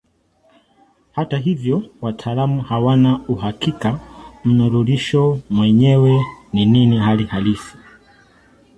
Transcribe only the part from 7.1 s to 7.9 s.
halisi.